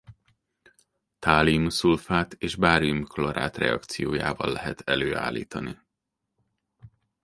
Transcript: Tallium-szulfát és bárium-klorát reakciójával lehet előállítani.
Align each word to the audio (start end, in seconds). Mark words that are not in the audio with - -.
Tallium-szulfát 1.21 2.33
és 2.37 2.55
bárium-klorát 2.55 3.57
reakciójával 3.57 4.51
lehet 4.51 4.81
előállítani. 4.81 5.77